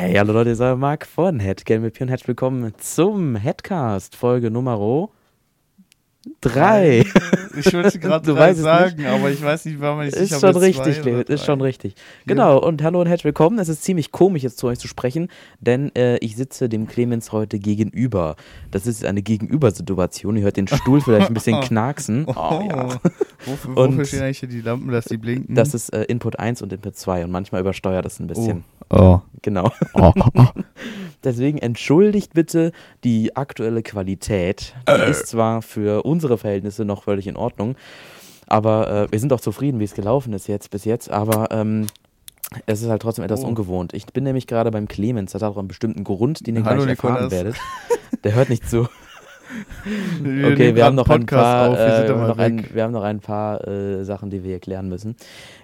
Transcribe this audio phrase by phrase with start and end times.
[0.00, 4.48] Hey, hallo Leute, ich bin Marc von Headgame mit und herzlich willkommen zum Headcast, Folge
[4.48, 5.08] Nummer
[6.40, 7.04] 3.
[7.58, 11.44] Ich wollte gerade sagen, aber ich weiß nicht, warum ich Ist schon richtig, Levit, ist
[11.44, 11.96] schon richtig.
[12.26, 13.58] Genau, und hallo und herzlich willkommen.
[13.58, 15.26] Es ist ziemlich komisch, jetzt zu euch zu sprechen,
[15.58, 18.36] denn äh, ich sitze dem Clemens heute gegenüber.
[18.70, 20.36] Das ist eine Gegenübersituation.
[20.36, 22.24] Ihr hört den Stuhl vielleicht ein bisschen knacksen.
[22.28, 23.00] Oh, ja.
[23.46, 25.56] Wofür, wofür stehen eigentlich hier die Lampen, dass die blinken?
[25.56, 28.62] Das ist äh, Input 1 und Input 2 und manchmal übersteuert das ein bisschen.
[28.77, 28.77] Oh.
[28.90, 29.20] Oh.
[29.42, 29.70] Genau.
[29.94, 30.12] Oh.
[31.24, 32.72] Deswegen entschuldigt bitte
[33.04, 34.74] die aktuelle Qualität.
[34.88, 35.10] Die äh.
[35.10, 37.76] ist zwar für unsere Verhältnisse noch völlig in Ordnung,
[38.46, 41.10] aber äh, wir sind auch zufrieden, wie es gelaufen ist jetzt bis jetzt.
[41.10, 41.86] Aber ähm,
[42.66, 43.48] es ist halt trotzdem etwas oh.
[43.48, 43.92] ungewohnt.
[43.94, 46.84] Ich bin nämlich gerade beim Clemens, das hat auch einen bestimmten Grund, den ihr Hallo,
[46.84, 47.32] gleich erfahren Nikolas.
[47.32, 47.56] werdet.
[48.24, 48.88] Der hört nicht zu.
[50.20, 53.02] Wir okay, wir haben noch ein paar, auf, wir, äh, noch ein, wir, haben noch
[53.02, 55.16] ein paar äh, Sachen, die wir erklären müssen.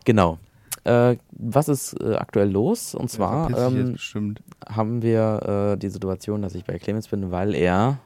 [0.07, 0.39] Genau.
[0.85, 2.95] Äh, was ist äh, aktuell los?
[2.95, 3.97] Und zwar ähm,
[4.69, 7.99] haben wir äh, die Situation, dass ich bei Clemens bin, weil er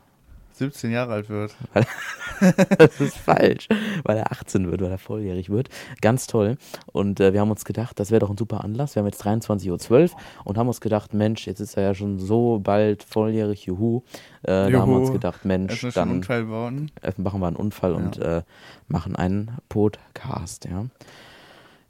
[0.58, 1.54] 17 Jahre alt wird.
[2.78, 3.68] das ist falsch,
[4.02, 5.68] weil er 18 wird, weil er volljährig wird.
[6.00, 6.56] Ganz toll.
[6.92, 8.94] Und äh, wir haben uns gedacht, das wäre doch ein super Anlass.
[8.94, 12.18] Wir haben jetzt 23.12 Uhr und haben uns gedacht, Mensch, jetzt ist er ja schon
[12.18, 14.02] so bald volljährig, juhu.
[14.46, 14.72] Äh, juhu.
[14.72, 17.96] Da haben wir uns gedacht, Mensch, dann machen wir einen Unfall ja.
[17.96, 18.42] und äh,
[18.88, 20.86] machen einen Podcast, ja.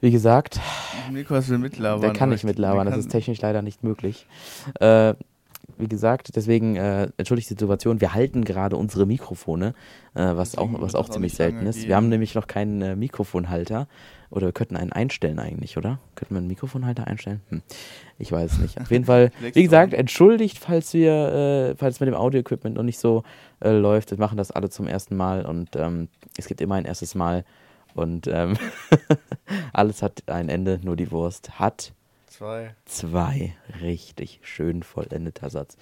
[0.00, 0.60] Wie gesagt,
[1.10, 2.00] Nikos will mitlabern.
[2.00, 4.26] Der kann nicht mitlabern, das ist technisch leider nicht möglich.
[4.80, 5.14] Äh,
[5.76, 8.00] wie gesagt, deswegen äh, entschuldigt die Situation.
[8.00, 9.74] Wir halten gerade unsere Mikrofone,
[10.14, 11.86] äh, was auch, was auch ziemlich selten ist.
[11.86, 13.86] Wir haben nämlich noch keinen äh, Mikrofonhalter.
[14.30, 16.00] Oder wir könnten einen einstellen eigentlich, oder?
[16.14, 17.40] Könnten wir einen Mikrofonhalter einstellen?
[17.48, 17.62] Hm.
[18.18, 18.80] Ich weiß es nicht.
[18.80, 22.98] Auf jeden Fall, wie gesagt, entschuldigt, falls wir, äh, falls mit dem Audio-Equipment noch nicht
[22.98, 23.22] so
[23.60, 24.10] äh, läuft.
[24.10, 27.44] Wir machen das alle zum ersten Mal und ähm, es gibt immer ein erstes Mal.
[27.98, 28.56] Und ähm,
[29.72, 31.92] alles hat ein Ende, nur die Wurst hat
[32.38, 32.72] Zwei.
[32.84, 33.56] Zwei.
[33.82, 35.76] Richtig schön vollendeter Satz.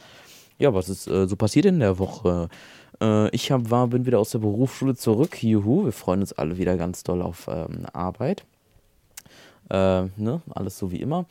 [0.57, 2.49] Ja, was ist äh, so passiert in der Woche?
[2.99, 5.43] Äh, ich hab, war, bin wieder aus der Berufsschule zurück.
[5.43, 8.47] Juhu, wir freuen uns alle wieder ganz doll auf ähm, Arbeit.
[9.69, 10.43] Äh, ne?
[10.51, 11.27] Alles so wie immer.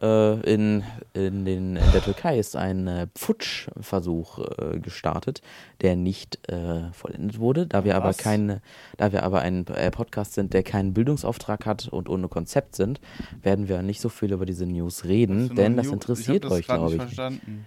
[0.00, 5.42] Äh, in, in, den, in der Türkei ist ein äh, Pfutschversuch äh, gestartet,
[5.82, 7.66] der nicht äh, vollendet wurde.
[7.66, 8.62] Da wir, aber keine,
[8.96, 13.00] da wir aber ein äh, Podcast sind, der keinen Bildungsauftrag hat und ohne Konzept sind,
[13.42, 17.02] werden wir nicht so viel über diese News reden, denn das interessiert euch, glaube ich.
[17.02, 17.66] Verstanden.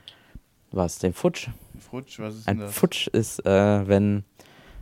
[0.72, 1.50] Was, den Pfutsch?
[1.80, 2.74] Pfutsch, was ist ein das?
[2.74, 4.24] Pfutsch ist, wenn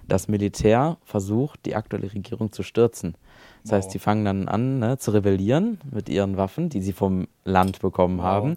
[0.08, 3.16] das Militär versucht, die aktuelle Regierung zu stürzen.
[3.66, 3.78] Das wow.
[3.78, 7.80] heißt, die fangen dann an ne, zu rebellieren mit ihren Waffen, die sie vom Land
[7.80, 8.26] bekommen wow.
[8.26, 8.52] haben.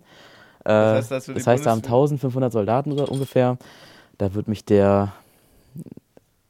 [0.65, 3.57] Äh, das heißt, das heißt da haben 1500 Soldaten ungefähr.
[4.19, 5.15] Da wird mich der,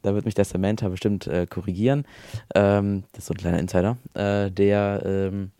[0.02, 2.04] da wird mich der Samantha bestimmt äh, korrigieren.
[2.52, 3.96] Ähm, das ist so ein kleiner Insider.
[4.14, 5.52] Äh, der, ähm,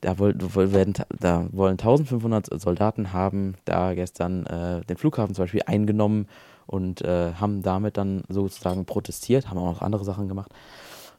[0.00, 0.34] da, woll,
[0.72, 6.28] werden, da wollen 1500 Soldaten haben da gestern äh, den Flughafen zum Beispiel eingenommen
[6.66, 10.50] und äh, haben damit dann sozusagen protestiert, haben auch noch andere Sachen gemacht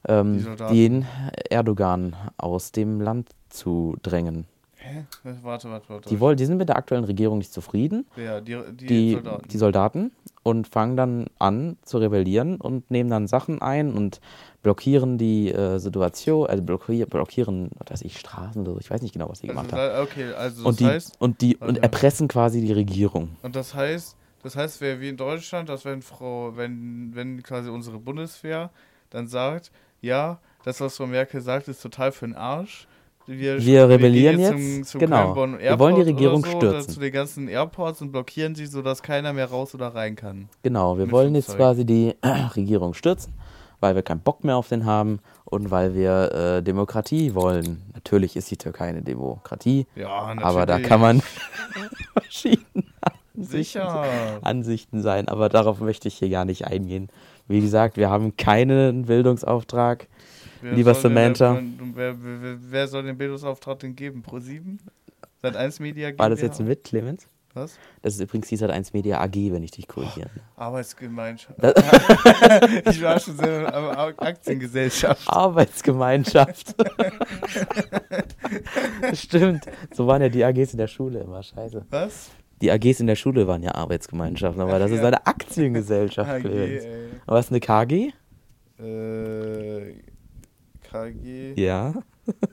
[0.08, 1.06] ähm, den
[1.50, 4.46] Erdogan aus dem Land zu drängen.
[4.76, 5.06] Hä?
[5.42, 6.10] Warte, warte, warte.
[6.10, 8.06] Die, wollen, die sind mit der aktuellen Regierung nicht zufrieden.
[8.16, 9.48] Ja, die, die, die, Soldaten.
[9.50, 10.12] die Soldaten.
[10.44, 14.22] Und fangen dann an zu rebellieren und nehmen dann Sachen ein und
[14.64, 18.80] blockieren die äh, Situation, also blockieren, blockieren, was weiß ich, Straßen oder so.
[18.80, 20.04] Ich weiß nicht genau, was sie also gemacht haben.
[20.04, 23.36] Okay, also das und die, heißt, und die und erpressen quasi die Regierung.
[23.42, 27.70] Und das heißt, das heißt, wäre wie in Deutschland, dass wenn Frau, wenn, wenn quasi
[27.70, 28.70] unsere Bundeswehr
[29.10, 29.72] dann sagt,
[30.02, 32.88] ja, das, was Frau Merkel sagt, ist total für den Arsch.
[33.28, 34.52] Wir, wir rebellieren jetzt.
[34.52, 35.36] Zum, zum genau.
[35.36, 36.94] wir wollen die Regierung so, stürzen.
[36.94, 40.48] Zu den ganzen Airports und blockieren sie, sodass keiner mehr raus oder rein kann.
[40.64, 43.34] Genau, wir wollen jetzt quasi die äh, Regierung stürzen,
[43.82, 47.84] weil wir keinen Bock mehr auf den haben und weil wir äh, Demokratie wollen.
[47.94, 50.46] Natürlich ist die Türkei eine Demokratie, ja, natürlich.
[50.46, 51.22] aber da kann man
[52.14, 52.86] verschiedene
[53.36, 53.82] Ansichten,
[54.42, 57.10] Ansichten sein, aber darauf möchte ich hier gar nicht eingehen.
[57.48, 60.08] Wie gesagt, wir haben keinen Bildungsauftrag.
[60.62, 61.54] Wer Lieber Samantha.
[61.54, 64.22] Den, wer, wer, wer, soll den Bildungsauftrag denn geben?
[64.22, 64.80] Pro 7?
[65.42, 66.24] Seit 1 Media GmbH?
[66.24, 67.28] War das jetzt mit, Clemens?
[67.54, 67.80] Was?
[68.02, 70.30] Das ist übrigens die Sat 1 Media AG, wenn ich dich korrigiere.
[70.58, 71.58] Oh, Arbeitsgemeinschaft.
[72.86, 75.28] ich war schon sehr aber Aktiengesellschaft.
[75.28, 76.76] Arbeitsgemeinschaft.
[79.14, 79.66] Stimmt.
[79.92, 81.42] So waren ja die AGs in der Schule immer.
[81.42, 81.86] Scheiße.
[81.90, 82.30] Was?
[82.62, 86.30] Die AGs in der Schule waren ja Arbeitsgemeinschaften, aber das ist eine Aktiengesellschaft.
[86.46, 86.46] AG,
[87.26, 88.12] aber was ist eine KG?
[88.80, 89.94] Äh,
[90.90, 91.54] KG?
[91.56, 91.94] Ja.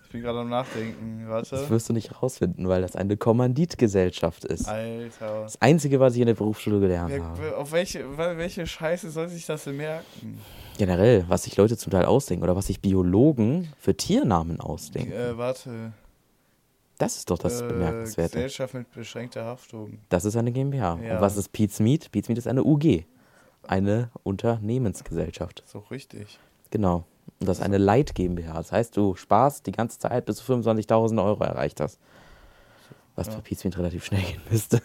[0.05, 1.25] Ich bin gerade am Nachdenken.
[1.29, 1.51] Warte.
[1.51, 4.69] Das wirst du nicht rausfinden, weil das eine Kommanditgesellschaft ist.
[4.69, 5.43] Alter.
[5.43, 7.57] Das Einzige, was ich in der Berufsschule gelernt Wer, habe.
[7.57, 10.39] Auf welche, welche Scheiße soll sich das denn merken?
[10.79, 15.13] Generell, was sich Leute zum Teil ausdenken oder was sich Biologen für Tiernamen ausdenken.
[15.13, 15.93] Äh, warte.
[16.99, 18.35] Das ist doch das äh, Bemerkenswerte.
[18.37, 19.99] Gesellschaft mit beschränkter Haftung.
[20.09, 20.99] Das ist eine GmbH.
[21.03, 21.17] Ja.
[21.17, 22.11] Und was ist Pete's Meat?
[22.13, 23.05] Pete's Meat ist eine UG.
[23.67, 25.63] Eine Unternehmensgesellschaft.
[25.67, 26.39] So richtig.
[26.71, 27.05] Genau.
[27.41, 28.55] Und das ist eine Leit GmbH.
[28.55, 31.99] Das heißt, du sparst die ganze Zeit, bis du 25.000 Euro erreicht hast.
[33.17, 33.35] Was Ja.
[33.35, 34.81] bei Pete's Meat relativ schnell gehen müsste.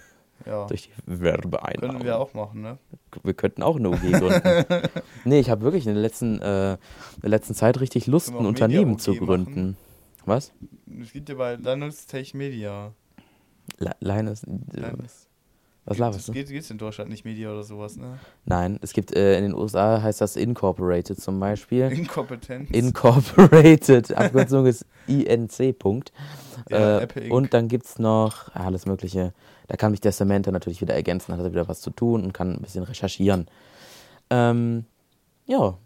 [0.46, 0.66] Ja.
[0.68, 1.98] Durch die Werbeeinnahmen.
[1.98, 2.78] Können wir auch machen, ne?
[3.24, 4.82] Wir könnten auch eine UG gründen.
[5.26, 6.78] nee, ich habe wirklich in der letzten, äh, in
[7.24, 9.78] der letzten Zeit richtig Lust, ein Unternehmen zu gründen.
[10.30, 10.54] Was?
[11.02, 12.94] Es gibt ja bei Linus Tech Media.
[13.80, 15.28] Le- Linus, äh, Linus.
[15.86, 16.34] was laberst du?
[16.34, 18.20] geht, geht's in Deutschland nicht Media oder sowas, ne?
[18.46, 21.92] Nein, es gibt äh, in den USA heißt das Incorporated zum Beispiel.
[21.92, 22.70] Inkompetenz.
[22.72, 25.78] Incorporated, Abkürzung ist INC.
[25.80, 26.12] Punkt.
[26.70, 27.34] Ja, äh, Apple Inc.
[27.34, 29.34] und dann gibt es noch alles Mögliche.
[29.68, 32.34] Da kann mich der Samantha natürlich wieder ergänzen, hat er wieder was zu tun und
[32.34, 33.48] kann ein bisschen recherchieren.
[34.30, 34.86] Ähm,
[35.48, 35.78] ja,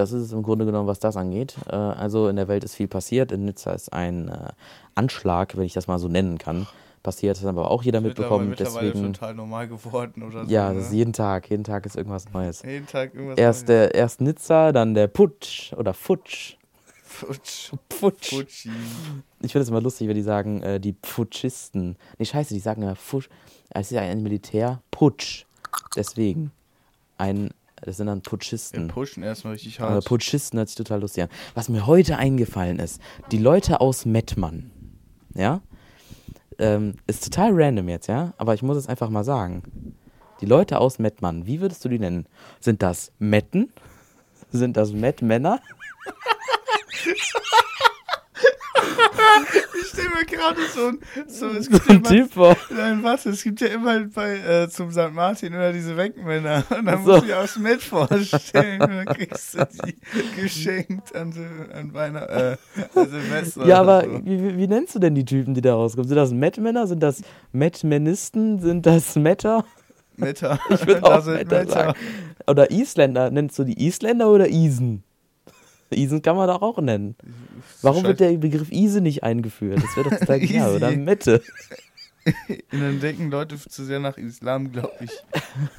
[0.00, 1.56] das ist es im Grunde genommen, was das angeht.
[1.68, 3.32] Äh, also in der Welt ist viel passiert.
[3.32, 4.48] In Nizza ist ein äh,
[4.94, 6.66] Anschlag, wenn ich das mal so nennen kann,
[7.02, 7.36] passiert.
[7.36, 8.48] Das hat aber auch jeder mitbekommen.
[8.48, 10.50] mittlerweile Deswegen, total normal geworden oder so.
[10.50, 10.76] ja, ne?
[10.76, 11.50] das ist jeden Tag.
[11.50, 12.62] Jeden Tag ist irgendwas Neues.
[12.62, 13.90] jeden Tag irgendwas Erst, Neues.
[13.90, 16.56] der, erst Nizza, dann der Putsch oder Futsch.
[17.04, 17.72] Futsch.
[17.88, 18.30] Putsch.
[18.30, 18.70] Futschi.
[19.42, 21.96] Ich finde es immer lustig, wenn die sagen, äh, die Putschisten.
[22.18, 23.28] Nee, scheiße, die sagen ja Fusch.
[23.68, 25.44] Es ist ja ein Militärputsch.
[25.96, 26.52] Deswegen.
[27.18, 27.50] Ein,
[27.82, 28.88] das sind dann Wir Putschisten.
[28.88, 30.04] pushen erstmal richtig Aber hart.
[30.04, 31.28] Putschisten hört sich total lustig an.
[31.54, 33.00] Was mir heute eingefallen ist,
[33.30, 34.70] die Leute aus Mettmann,
[35.34, 35.60] ja,
[36.58, 39.96] ähm, ist total random jetzt, ja, aber ich muss es einfach mal sagen.
[40.40, 42.26] Die Leute aus Mettmann, wie würdest du die nennen?
[42.60, 43.72] Sind das Metten?
[44.52, 45.60] Sind das Mettmänner?
[49.92, 50.98] ich stelle mir gerade so ein.
[51.28, 52.56] So, es So gibt ja ein immer, Typ vor.
[52.70, 55.12] Nein, warte, es gibt ja immer bei äh, zum St.
[55.12, 56.64] Martin immer diese Wegmänner.
[56.70, 57.10] Und dann So.
[57.12, 58.80] musst du dir aus Met vorstellen.
[58.82, 59.96] und dann kriegst du die
[60.40, 61.32] geschenkt an,
[61.74, 62.32] an Weihnachten.
[62.32, 62.56] Äh,
[62.94, 63.66] an Silvester.
[63.66, 64.24] Ja, oder aber So.
[64.26, 66.08] wie, wie- nennst du denn die Typen, die da rauskommen?
[66.08, 66.86] Sind das Mettmänner?
[66.86, 67.22] Sind das
[67.52, 68.60] Mettmänisten?
[68.60, 69.64] Sind das Metter?
[70.16, 70.58] Meta.
[70.68, 71.66] Ich würde auch Metter Meta.
[71.72, 71.98] sagen.
[72.46, 73.30] Oder Isländer?
[73.30, 75.02] Nennst du die Isländer oder Isen?
[75.90, 77.16] Isen kann man doch auch nennen.
[77.82, 79.82] Warum wird der Begriff Ise nicht eingeführt?
[79.82, 80.90] Das wäre doch total klar, oder?
[80.92, 81.42] Mette.
[82.72, 85.10] Und dann denken Leute zu sehr nach Islam, glaube ich.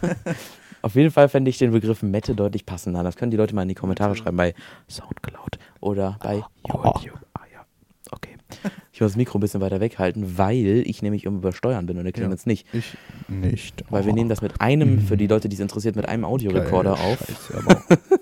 [0.81, 3.03] Auf jeden Fall fände ich den Begriff Mette deutlich passender.
[3.03, 4.55] Das können die Leute mal in die Kommentare schreiben bei
[4.89, 7.19] Soundcloud oder bei YouTube.
[7.33, 7.65] Ah ja,
[8.11, 8.35] okay.
[9.01, 11.97] Ich muss das Mikro ein bisschen weiter weghalten, weil ich nämlich um über Steuern bin
[11.97, 12.67] und der Clemens nicht.
[12.71, 12.95] Ich
[13.27, 13.83] nicht.
[13.89, 16.93] Weil wir nehmen das mit einem, für die Leute, die es interessiert, mit einem Audiorekorder
[16.93, 17.17] auf.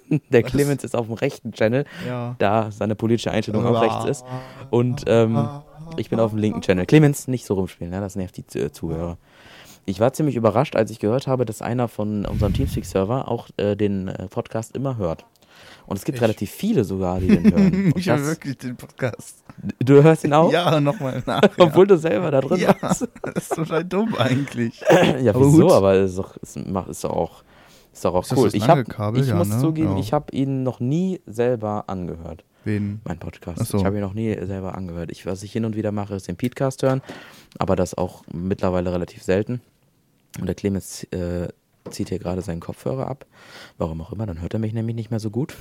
[0.32, 0.52] Der Was?
[0.52, 2.38] Clemens ist auf dem rechten Channel, Ja.
[2.40, 4.26] da seine politische Einstellung auch rechts ist.
[4.70, 5.50] Und ähm,
[5.98, 6.86] ich bin auf dem linken Channel.
[6.86, 8.00] Clemens, nicht so rumspielen, ne?
[8.00, 9.18] das nervt die äh, Zuhörer.
[9.84, 13.76] Ich war ziemlich überrascht, als ich gehört habe, dass einer von unserem Teamspeak-Server auch äh,
[13.76, 15.26] den äh, Podcast immer hört.
[15.90, 16.22] Und es gibt Ich.
[16.22, 17.94] relativ viele sogar, die den hören.
[17.98, 19.44] Ich höre wirklich den Podcast.
[19.80, 20.52] du hörst ihn auch?
[20.52, 21.42] Ja, nochmal nach.
[21.58, 23.08] Obwohl du selber da drin ja, warst.
[23.24, 24.82] das ist total dumm eigentlich.
[25.22, 25.64] Ja, Aber wieso?
[25.64, 25.72] gut.
[25.72, 27.44] Aber ist doch, ist, mach- ist doch auch,
[27.92, 28.46] ist doch auch Ist cool.
[28.46, 29.22] das ich hab, Kabel?
[29.24, 29.58] ich Ja, muss ne?
[29.60, 33.02] zugeben, ich habe ihn noch nie selber angehört, Wen?
[33.04, 33.66] meinen Podcast.
[33.66, 33.80] So.
[33.80, 35.12] Ich habe ihn noch nie selber angehört.
[35.12, 37.02] Ich, was ich hin und wieder mache, ist den Podcast hören,
[37.58, 39.60] aber das auch mittlerweile relativ selten.
[40.40, 41.48] Und der Clemens äh,
[41.90, 43.26] zieht hier gerade seinen Kopfhörer ab.
[43.78, 45.56] Warum auch immer, dann hört er mich nämlich nicht mehr so gut.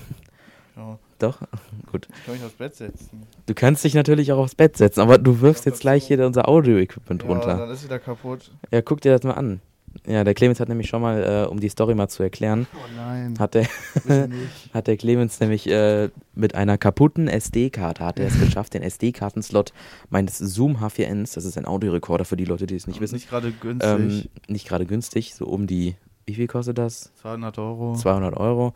[0.77, 1.41] Ja, Doch,
[1.91, 2.09] gut.
[2.19, 3.23] ich kann mich aufs Bett setzen.
[3.47, 6.49] Du kannst dich natürlich auch aufs Bett setzen, aber du wirfst jetzt gleich hier unser
[6.49, 7.57] Audio-Equipment Ja, runter.
[7.57, 8.53] dann ist wieder kaputt.
[8.71, 9.61] Ja, guck dir das mal an.
[10.07, 12.79] Ja, der Clemens hat nämlich schon mal, äh, um die Story mal zu erklären, Oh
[12.95, 13.35] nein.
[13.39, 13.67] hat der,
[14.75, 19.73] hat der Clemens nämlich äh, mit einer kaputten SD-Karte, hat er es geschafft, den SD-Kartenslot
[20.11, 23.29] meines Zoom H4Ns, das ist ein Audiorekorder für die Leute, die es nicht wissen, Nicht
[23.31, 23.89] gerade günstig.
[23.91, 25.97] ähm, nicht gerade günstig, so um die,
[26.29, 27.13] wie viel kostet das?
[27.17, 27.95] 200 Euro.
[27.95, 28.75] 200 Euro.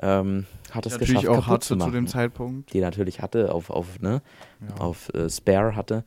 [0.00, 1.92] Ähm, hat es Natürlich geschafft, auch kaputt zu hatte zu machen.
[1.92, 2.72] dem Zeitpunkt.
[2.74, 4.20] die natürlich hatte, auf, auf, ne,
[4.60, 4.76] Ja.
[4.84, 6.04] auf äh, Spare hatte.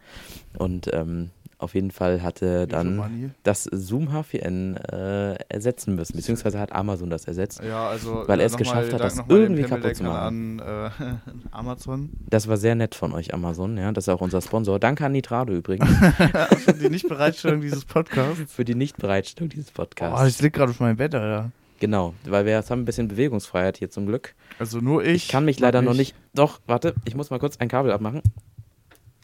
[0.57, 6.71] Und ähm, auf jeden Fall hatte dann das Zoom H4n äh, ersetzen müssen, beziehungsweise hat
[6.71, 7.61] Amazon das ersetzt.
[7.63, 12.09] Ja, also Weil er es geschafft hat, das irgendwie kaputt zu Pimmeldeckern An äh, Amazon.
[12.29, 13.91] Das war sehr nett von euch, Amazon, ja.
[13.91, 14.79] Das ist auch unser Sponsor.
[14.79, 15.89] Danke an Nitrado übrigens
[16.33, 18.51] also die Nichtbereitstellung dieses Podcasts.
[18.53, 20.35] für die Nichtbereitstellung dieses Oh, Podcasts.
[20.37, 21.51] ich lieg gerade auf meinem Bett, Alter.
[21.79, 24.33] genau, weil wir jetzt haben ein bisschen Bewegungsfreiheit hier zum Glück.
[24.59, 25.25] Also nur ich.
[25.25, 26.15] Ich kann mich leider noch nicht.
[26.33, 28.21] Doch, warte, ich muss mal kurz ein Kabel abmachen.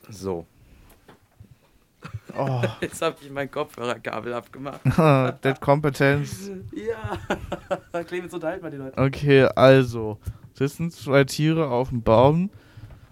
[0.10, 0.46] So,
[2.38, 4.82] Oh, jetzt habe ich mein Kopfhörerkabel abgemacht.
[5.44, 6.52] Dead Competence.
[6.74, 8.98] Ja, Clemens, unterhalt mal die Leute.
[8.98, 10.18] Okay, also.
[10.54, 12.50] Sitzen zwei Tiere auf dem Baum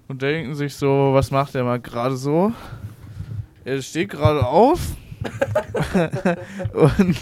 [0.07, 2.53] und denken sich so, was macht der mal gerade so?
[3.65, 4.79] Er steht gerade auf
[6.73, 7.17] und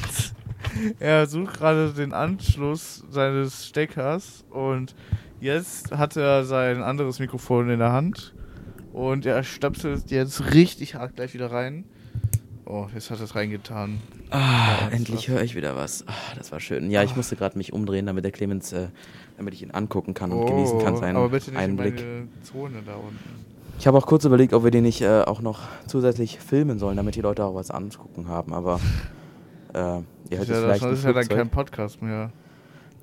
[1.00, 4.96] er sucht gerade den Anschluss seines Steckers und
[5.40, 8.34] jetzt hat er sein anderes Mikrofon in der Hand
[8.94, 11.86] Und er stöpselt jetzt richtig hart gleich wieder rein.
[12.66, 14.00] Oh, jetzt hat er es reingetan.
[14.30, 16.06] Ah, Ja, endlich höre ich wieder was.
[16.08, 16.90] Ah, das war schön.
[16.92, 18.88] Ja, ich musste gerade mich umdrehen, damit der Clemens, äh,
[19.38, 22.00] damit ich ihn angucken kann und genießen kann seinen Oh, aber bitte nicht Einblick.
[22.00, 23.46] in meine Zone da unten.
[23.80, 26.98] Ich habe auch kurz überlegt, ob wir den nicht äh, auch noch zusätzlich filmen sollen,
[26.98, 28.80] damit die Leute auch was angucken haben, aber
[29.74, 32.32] äh, ihr hört Das es ist, ja, das ist ja dann kein Podcast mehr.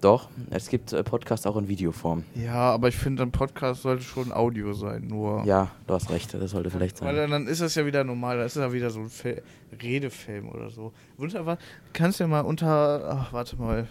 [0.00, 2.23] Doch, es gibt äh, Podcasts auch in Videoform.
[2.37, 5.43] Ja, aber ich finde, ein Podcast sollte schon Audio sein, nur.
[5.45, 7.31] Ja, du hast recht, das sollte vielleicht Weil sein.
[7.31, 9.43] dann ist das ja wieder normal, da ist ja wieder so ein Fil
[9.83, 10.93] Redefilm oder so.
[11.17, 11.59] Wunderbar.
[11.93, 13.09] Kannst ja mal unter.
[13.11, 13.88] Ach, warte mal.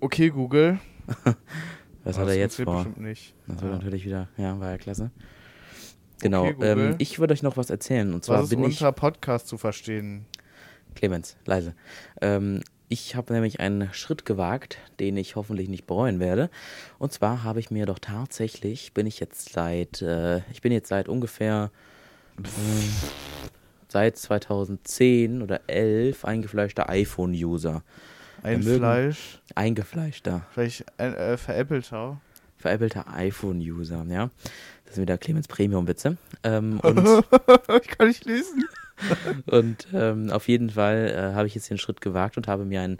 [0.00, 0.78] Okay, Google.
[2.04, 2.74] Was hat er das jetzt vor?
[2.84, 3.34] Bestimmt nicht.
[3.46, 3.78] Das wird Ja.
[3.78, 5.10] natürlich wieder, ja, war ja klasse.
[6.20, 8.14] Genau, Okay, ähm, ich würde euch noch was erzählen.
[8.14, 8.80] Und zwar Was ist bin ich.
[8.80, 10.24] unter Podcast zu verstehen?
[10.94, 11.74] Clemens, leise.
[12.22, 16.50] Ähm, ich habe nämlich einen Schritt gewagt, den ich hoffentlich nicht bereuen werde.
[16.98, 20.88] Und zwar habe ich mir doch tatsächlich, bin ich jetzt seit, äh, ich bin jetzt
[20.88, 21.70] seit ungefähr
[22.38, 22.42] äh,
[23.88, 27.82] seit 2010 oder 11 eingefleischter iPhone-User.
[28.42, 32.20] Ein mögen- Fleisch, Eingefleischter, vielleicht äh, äh, veräppelter.
[32.56, 34.30] veräppelter iPhone-User, ja.
[34.84, 36.16] Das sind wieder Clemens Premium-Witze.
[36.44, 36.98] Ähm, und
[37.82, 38.64] ich kann nicht lesen.
[39.46, 42.80] Und ähm, auf jeden Fall äh, habe ich jetzt den Schritt gewagt und habe mir
[42.82, 42.98] einen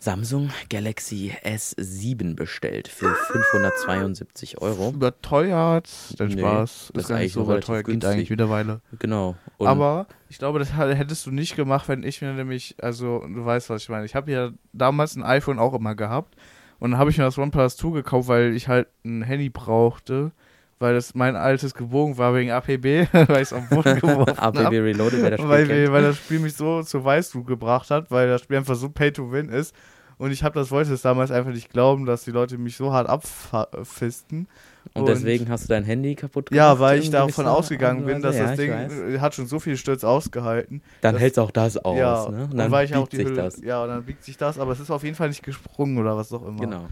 [0.00, 4.90] Samsung Galaxy S7 bestellt für 572 Euro.
[4.90, 5.88] Überteuert.
[6.18, 6.90] Dein Nee, Spaß.
[6.94, 7.86] das ist so eigentlich relativ überteuert.
[7.86, 8.10] Geht günstig.
[8.12, 8.80] eigentlich mittlerweile.
[9.00, 9.36] Genau.
[9.56, 13.44] Und Aber ich glaube, das hättest du nicht gemacht, wenn ich mir nämlich, also du
[13.44, 14.04] weißt, was ich meine.
[14.04, 16.36] Ich habe ja damals ein iPhone auch immer gehabt
[16.78, 20.30] und dann habe ich mir das OnePlus 2 gekauft, weil ich halt ein Handy brauchte,
[20.78, 24.58] weil das mein altes gebogen war wegen APB, weil ich es am Boden geworfen APB
[24.64, 24.82] habe.
[24.84, 28.28] Reloaded, wer das Spiel Weil, weil das Spiel mich so zur Weißglut gebracht hat, weil
[28.28, 29.74] das Spiel einfach so Pay-to-Win ist.
[30.18, 32.92] Und ich habe das wollte es damals einfach nicht glauben, dass die Leute mich so
[32.92, 34.48] hart abfisten.
[34.94, 36.56] Und, und- deswegen hast du dein Handy kaputt gemacht?
[36.56, 39.76] Ja, weil ich davon ausgegangen bin, dass ja, das Ding äh, hat schon so viel
[39.76, 40.82] Stürz ausgehalten.
[41.02, 42.44] Dann hält auch das aus, ja, ne?
[42.44, 43.60] Und und dann weil ich auch biegt die sich Hülle, das.
[43.62, 46.16] Ja, und dann biegt sich das, aber es ist auf jeden Fall nicht gesprungen oder
[46.16, 46.60] was auch immer.
[46.60, 46.86] Genau.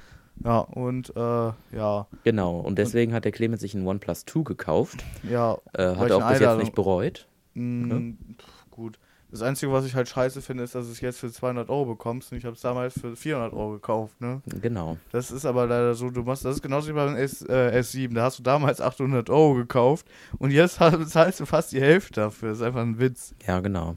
[0.45, 2.61] Ja, und äh, ja, Genau.
[2.61, 5.05] Und deswegen hat der Clemens sich ein OnePlus 2 gekauft.
[5.23, 7.27] ja, Äh, hat er auch bis jetzt nicht bereut.
[7.55, 8.99] mh, pf, gut.
[9.33, 11.85] Das Einzige, was ich halt scheiße finde, ist, dass du es jetzt für 200 Euro
[11.85, 14.41] bekommst und ich habe es damals für 400 Euro gekauft, ne?
[14.63, 14.99] Genau.
[15.11, 18.15] Das ist aber leider so, du machst, das ist genauso wie beim S, äh, S7,
[18.15, 20.07] da hast du damals 800 Euro gekauft
[20.39, 20.77] und jetzt
[21.09, 23.35] zahlst du fast die Hälfte dafür, das ist einfach ein Witz.
[23.47, 23.97] Ja, genau.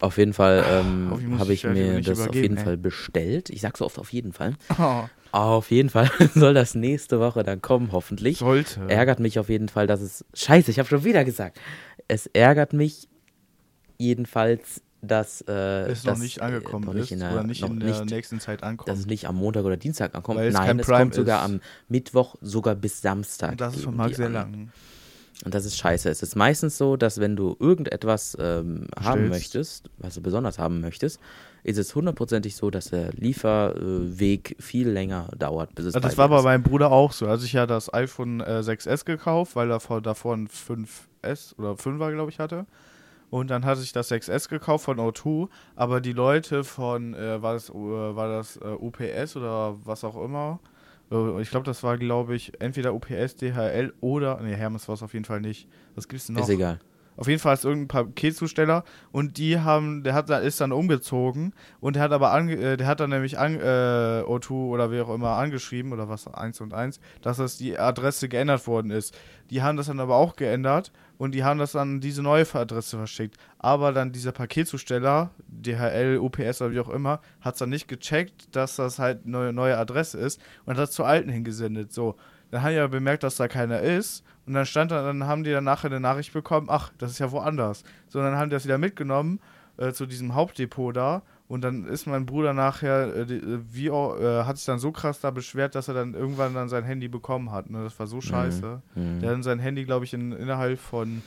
[0.00, 2.62] Auf jeden Fall ähm, die muss habe ich ich halt mir das auf jeden ey.
[2.64, 3.50] Fall bestellt.
[3.50, 4.54] Ich sag so oft auf jeden Fall.
[4.78, 8.38] Oh, Auf jeden Fall soll das nächste Woche dann kommen, hoffentlich.
[8.38, 8.80] sollte.
[8.88, 10.24] Ärgert mich auf jeden Fall, dass es.
[10.34, 11.60] Scheiße, ich habe schon wieder gesagt.
[12.08, 13.08] Es ärgert mich
[13.98, 15.42] jedenfalls, dass.
[15.42, 15.52] Äh,
[15.90, 17.88] es noch dass, nicht äh, angekommen noch ist in der, oder nicht noch in der
[17.90, 18.88] nicht, nächsten Zeit ankommt.
[18.88, 20.40] dass es nicht am Montag oder Dienstag ankommt.
[20.40, 21.50] Es Nein, kein es Prime kommt sogar ist.
[21.50, 23.52] am Mittwoch, sogar bis Samstag.
[23.52, 24.32] und das ist mal die sehr an.
[24.32, 24.72] lang.
[25.44, 26.10] Und das ist scheiße.
[26.10, 30.80] Es ist meistens so, dass wenn du irgendetwas ähm, haben möchtest, was du besonders haben
[30.80, 31.20] möchtest,
[31.64, 36.28] ist es hundertprozentig so, dass der Lieferweg viel länger dauert, bis es Also das war
[36.28, 37.26] bei meinem Bruder auch so.
[37.26, 42.12] Also ich ja das iPhone äh, 6S gekauft, weil davor, davor ein 5S oder 5er,
[42.12, 42.66] glaube ich, hatte.
[43.30, 47.52] Und dann hatte ich das 6S gekauft von O2, aber die Leute von, äh, war
[47.52, 50.60] das, äh, war das äh, UPS oder was auch immer,
[51.10, 55.02] äh, ich glaube, das war, glaube ich, entweder UPS, DHL oder, nee, Hermes war es
[55.02, 55.68] auf jeden Fall nicht.
[55.94, 56.42] Was gibt's denn noch?
[56.42, 56.78] Ist egal.
[57.18, 61.96] Auf jeden Fall ist irgendein Paketzusteller und die haben, der hat, ist dann umgezogen und
[61.96, 65.12] der hat aber, ange, äh, der hat dann nämlich an, äh, O2 oder wie auch
[65.12, 69.18] immer angeschrieben oder was, 1 und 1, dass das die Adresse geändert worden ist.
[69.50, 72.46] Die haben das dann aber auch geändert und die haben das dann an diese neue
[72.54, 73.36] Adresse verschickt.
[73.58, 78.54] Aber dann dieser Paketzusteller, DHL, UPS oder wie auch immer, hat es dann nicht gecheckt,
[78.54, 81.92] dass das halt eine neue, neue Adresse ist und hat das zur alten hingesendet.
[81.92, 82.14] So.
[82.52, 84.22] Dann haben die aber bemerkt, dass da keiner ist.
[84.48, 87.18] Und dann stand da, dann haben die dann nachher eine Nachricht bekommen, ach, das ist
[87.20, 87.84] ja woanders.
[88.08, 89.38] So, dann haben die das wieder mitgenommen
[89.76, 91.22] äh, zu diesem Hauptdepot da.
[91.48, 94.78] Und dann ist mein Bruder nachher, äh, die, äh, wie auch, äh, hat sich dann
[94.78, 97.70] so krass da beschwert, dass er dann irgendwann dann sein Handy bekommen hat.
[97.70, 97.84] Ne?
[97.84, 98.82] Das war so scheiße.
[98.94, 99.20] Mhm.
[99.20, 101.22] Der hat dann sein Handy, glaube ich, in, innerhalb von,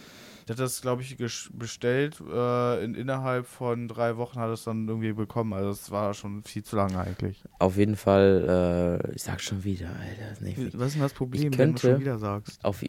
[0.48, 2.22] der hat das, glaube ich, gesch- bestellt.
[2.22, 5.54] Äh, in, innerhalb von drei Wochen hat er es dann irgendwie bekommen.
[5.54, 7.44] Also es war schon viel zu lange eigentlich.
[7.58, 10.32] Auf jeden Fall, äh, ich sag schon wieder, Alter.
[10.34, 12.64] ist nicht- Was ist denn das Problem, Ich wenn du könnte- schon wieder sagst?
[12.64, 12.84] Auf,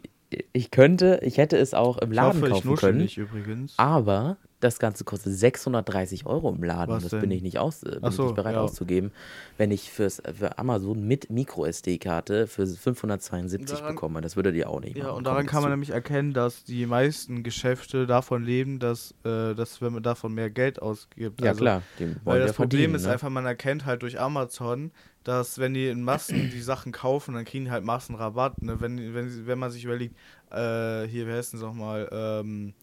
[0.53, 3.01] ich könnte, ich hätte es auch im Ich Laden hoffe, ich kaufen nuschel können.
[3.01, 3.73] nicht übrigens.
[3.77, 6.95] Aber Das Ganze kostet 630 Euro im Laden.
[6.95, 7.19] Was das denn?
[7.19, 8.61] bin ich nicht, aus, äh, bin so, nicht bereit ja.
[8.61, 9.11] auszugeben.
[9.57, 14.21] Wenn ich fürs, für Amazon mit Micro-SD-Karte für 572 Daran- bekomme.
[14.21, 15.17] Das würdet ihr auch nicht Ja, machen.
[15.17, 15.71] und daran Kommt kann man zu.
[15.71, 20.49] nämlich erkennen, dass die meisten Geschäfte davon leben, dass, äh, dass wenn man davon mehr
[20.49, 21.41] Geld ausgibt.
[21.41, 21.81] Ja, also, klar.
[21.99, 23.11] Die Weil ja das Problem ist ne?
[23.11, 24.91] einfach, man erkennt halt durch Amazon,
[25.25, 28.61] dass wenn die in Massen die Sachen kaufen, dann kriegen die halt Massenrabatt.
[28.61, 28.79] Ne?
[28.79, 30.15] Wenn, wenn, wenn man sich überlegt,
[30.51, 32.73] äh, hier, wie heißt es nochmal, ähm,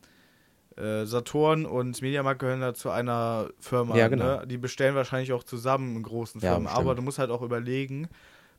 [0.81, 3.97] äh, Saturn und Mediamarkt gehören da zu einer Firma.
[3.97, 4.25] Ja, genau.
[4.41, 4.47] ne?
[4.47, 6.65] Die bestellen wahrscheinlich auch zusammen in großen Ja, Firmen.
[6.65, 6.81] bestimmt.
[6.87, 8.09] aber du musst halt auch überlegen,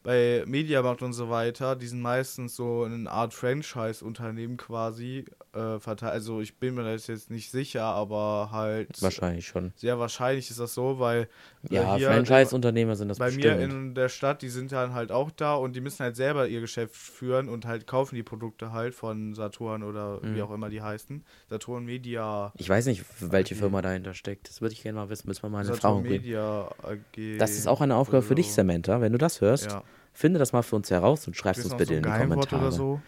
[0.04, 6.14] bei Mediamarkt und so weiter, die sind meistens so eine Art Franchise-Unternehmen quasi äh, verteilt.
[6.14, 9.74] Also ich bin mir da jetzt nicht sicher, aber halt Wahrscheinlich schon.
[9.76, 11.28] sehr wahrscheinlich ist das so, weil
[11.70, 13.58] äh, Ja, Franchise-Unternehmer sind das bei bestimmt.
[13.58, 16.48] mir in der Stadt, die sind dann halt auch da und die müssen halt selber
[16.48, 20.36] ihr Geschäft führen und halt kaufen die Produkte halt von Saturn oder Mhm.
[20.36, 21.24] wie auch immer die heißen.
[21.50, 22.52] Saturn Media.
[22.58, 23.60] ich weiß nicht, welche AG.
[23.60, 24.50] Firma dahinter steckt.
[24.50, 25.28] Das würde ich gerne mal wissen.
[25.28, 26.04] Müssen wir mal in Saturn Erfahrung.
[26.04, 27.38] Media AG.
[27.38, 28.52] Das ist auch eine Aufgabe für dich.
[28.52, 29.00] Samantha.
[29.02, 29.84] Wenn du das hörst, Ja.
[30.14, 32.50] Finde das mal für uns heraus und schreib es uns bitte so in die Geheimwort
[32.50, 32.62] Kommentare.
[32.68, 33.02] oder so?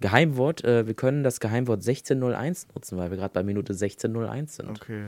[0.00, 4.70] Geheimwort, äh, wir können das Geheimwort 1601 nutzen, weil wir gerade bei Minute 1601 sind.
[4.70, 5.04] Okay.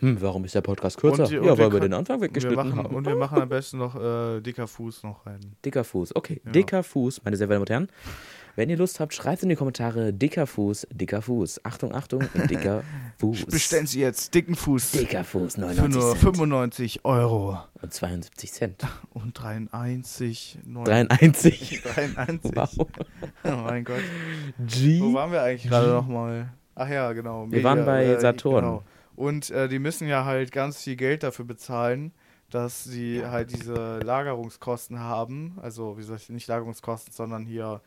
[0.00, 1.24] Hm, warum ist der Podcast kürzer?
[1.24, 2.94] Die- ja, weil wir können- den Anfang weggeschnitten machen, haben.
[2.94, 5.40] und wir machen am besten noch äh, dicker Fuß noch rein.
[5.64, 6.40] Dicker Fuß, okay.
[6.44, 6.50] Ja.
[6.52, 8.14] Dicker Fuß, meine sehr verehrten Damen und Herren.
[8.56, 11.64] Wenn ihr Lust habt, schreibt in die Kommentare dicker Fuß, dicker Fuß.
[11.64, 12.84] Achtung, Achtung, dicker
[13.18, 13.46] Fuß.
[13.46, 18.52] Bestellen Sie jetzt dicken Fuß Dicker Fuß, für 99 nur Cent 95 Euro und 72
[18.52, 18.86] Cent.
[19.12, 21.82] und 83, 9, 83.
[21.82, 22.56] 83.
[22.56, 22.70] Wow.
[23.44, 24.00] Oh mein Gott.
[24.58, 25.00] G.
[25.00, 26.52] Wo waren wir eigentlich gerade nochmal?
[26.74, 27.46] Ach ja, genau.
[27.50, 28.64] Wir waren bei äh, Saturn.
[28.64, 28.82] Genau.
[29.16, 32.12] Und äh, die müssen ja halt ganz viel Geld dafür bezahlen,
[32.50, 35.58] dass sie halt diese Lagerungskosten haben.
[35.60, 37.80] Also, wie soll ich, nicht Lagerungskosten, sondern hier,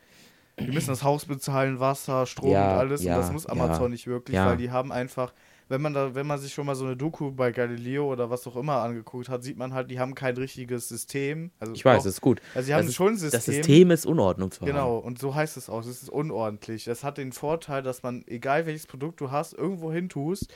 [0.60, 3.02] die müssen das Haus bezahlen, Wasser, Strom Ja, und alles.
[3.02, 5.32] ja, und das muss Amazon ja, nicht wirklich, weil die haben einfach,
[5.68, 8.46] wenn man da, wenn man sich schon mal so eine Doku bei Galileo oder was
[8.46, 11.50] auch immer angeguckt hat, sieht man halt, die haben kein richtiges System.
[11.60, 12.40] Also Ich weiß, auch, ist gut.
[12.54, 13.38] Also, sie haben das ist, schon ein System.
[13.38, 14.66] Das System ist Unordnung zu haben.
[14.66, 15.80] Genau, und so heißt es auch.
[15.80, 16.84] Es ist unordentlich.
[16.84, 20.52] Das hat den Vorteil, dass man, egal welches Produkt du hast, irgendwo hin tust.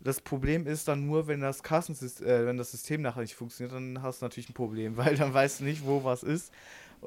[0.00, 3.74] Das Problem ist dann nur, wenn das Kassensystem, äh, wenn das System nachher nicht funktioniert,
[3.74, 6.52] dann hast du natürlich ein Problem, weil dann weißt du nicht, wo was ist.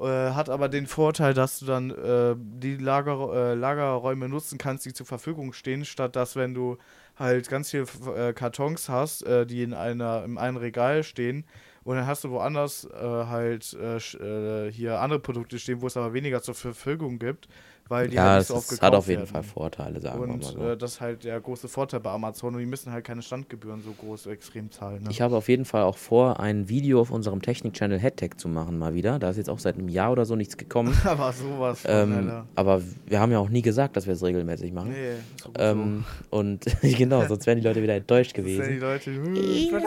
[0.00, 4.86] Äh, hat aber den Vorteil, dass du dann äh, die Lager, äh, Lagerräume nutzen kannst,
[4.86, 6.78] die zur Verfügung stehen, statt dass, wenn du
[7.16, 7.84] halt ganz viele
[8.16, 11.44] äh, Kartons hast, äh, die in einer in einem Regal stehen
[11.84, 16.14] und dann hast du woanders äh, halt äh, hier andere Produkte stehen, wo es aber
[16.14, 17.48] weniger zur Verfügung gibt,
[17.90, 19.30] weil die ja, halt das nicht so oft gekauft hat auf jeden werden.
[19.30, 20.58] Fall Vorteile, sagen wir mal Und so.
[20.60, 23.82] äh, das ist halt der große Vorteil bei Amazon und die müssen halt keine Standgebühren
[23.82, 25.02] so groß extrem zahlen.
[25.02, 25.10] Ne?
[25.10, 28.78] Ich habe auf jeden Fall auch vor, ein Video auf unserem Technik-Channel Headtech zu machen,
[28.78, 29.18] mal wieder.
[29.18, 30.96] Da ist jetzt auch seit einem Jahr oder so nichts gekommen.
[31.04, 34.72] aber sowas von, ähm, aber wir haben ja auch nie gesagt, dass wir es regelmäßig
[34.72, 34.90] machen.
[34.92, 38.42] Nee, so Ähm, und genau, sonst wären die Leute wieder enttäuscht so.
[38.42, 38.80] Das sind die gewesen.
[38.80, 39.34] Leute, "Hm,
[39.72, 39.82] was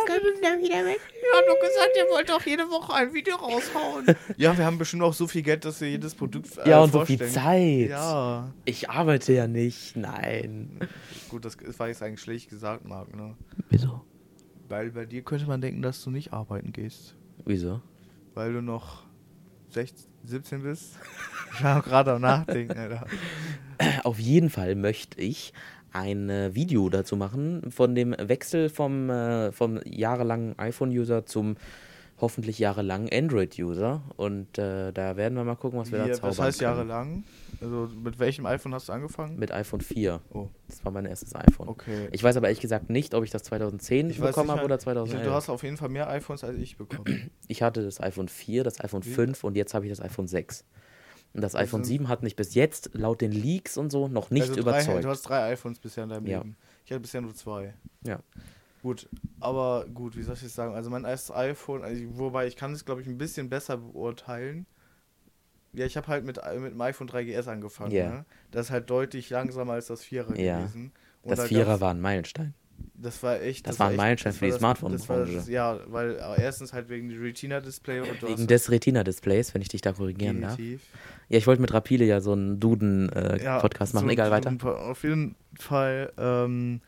[1.23, 4.05] Ihr habt doch gesagt, ihr wollt doch jede Woche ein Video raushauen.
[4.37, 6.91] ja, wir haben bestimmt auch so viel Geld, dass wir jedes Produkt äh, Ja, und
[6.91, 7.43] so viel vorstellen.
[7.43, 7.89] Zeit.
[7.89, 7.92] Ja.
[8.65, 9.95] Ich arbeite ja nicht.
[9.95, 10.79] Nein.
[11.29, 13.36] Gut, das war jetzt eigentlich schlecht gesagt, Marc, ne?
[13.69, 14.01] Wieso?
[14.69, 17.15] Weil bei dir könnte man denken, dass du nicht arbeiten gehst.
[17.45, 17.82] Wieso?
[18.34, 19.03] Weil du noch
[19.69, 20.97] 16, 17 bist.
[21.53, 23.06] Ich war gerade am Nachdenken, Alter.
[24.03, 25.53] Auf jeden Fall möchte ich
[25.91, 31.56] ein äh, Video dazu machen von dem Wechsel vom, äh, vom jahrelangen iPhone-User zum
[32.23, 34.01] hoffentlich jahrelangen Android-User.
[34.15, 36.71] Und äh, da werden wir mal gucken, was wir da Wie, zaubern das heißt können.
[36.71, 37.23] jahrelang?
[37.62, 39.38] Also mit welchem iPhone hast du angefangen?
[39.38, 40.21] Mit iPhone 4.
[40.33, 41.67] Oh, Das war mein erstes iPhone.
[41.67, 42.07] okay.
[42.12, 44.81] Ich weiß aber ehrlich gesagt nicht, ob ich das 2010 Ich bekommen habe oder Ich,
[44.81, 45.23] 2011.
[45.27, 47.29] du hast auf jeden Fall mehr iPhones als ich bekommen.
[47.49, 49.09] Ich hatte das iPhone 4, das iPhone Wie?
[49.12, 50.63] 5 und jetzt habe ich das iPhone 6.
[51.33, 54.07] Und das Das iPhone sind- 7 hat mich bis jetzt, laut den Leaks und so,
[54.07, 55.03] noch nicht also drei, überzeugt.
[55.03, 56.38] du hast drei iPhones bisher in deinem Ja.
[56.39, 56.55] Leben.
[56.86, 57.73] Ich hatte bisher nur zwei.
[58.05, 58.19] Ja.
[58.83, 59.07] Gut,
[59.39, 60.75] aber gut, wie soll ich das sagen?
[60.75, 64.65] Also mein erstes iPhone, also wobei ich kann es glaube ich ein bisschen besser beurteilen.
[65.71, 67.91] Ja, ich habe halt mit, mit dem iPhone 3GS angefangen.
[67.91, 68.09] Ja.
[68.09, 68.25] Ne?
[68.51, 70.59] Das ist halt deutlich langsamer als das 4er Ja.
[70.59, 70.91] gewesen.
[71.23, 72.53] Und Das da Vierer gab's- war ein Meilenstein.
[72.95, 73.65] Das war echt.
[73.67, 75.33] Das war ein echt- Meilenstein das für die das- Smartphone-Branche.
[75.35, 79.81] das Ja, weil äh, erstens halt wegen Retina-Display und Wegen des Retina-Displays, wenn ich dich
[79.81, 80.59] da korrigieren darf.
[80.59, 84.07] Ja, ich wollte mit Rapile ja so einen Duden-Podcast machen.
[84.07, 84.79] so- Egal, so weiter.
[84.89, 86.81] Auf jeden Fall, ähm,